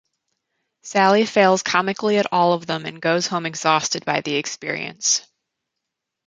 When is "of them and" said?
2.53-2.99